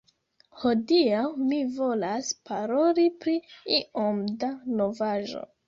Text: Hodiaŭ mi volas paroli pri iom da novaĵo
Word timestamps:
Hodiaŭ 0.61 1.25
mi 1.51 1.59
volas 1.75 2.33
paroli 2.51 3.07
pri 3.27 3.37
iom 3.79 4.21
da 4.43 4.53
novaĵo 4.85 5.49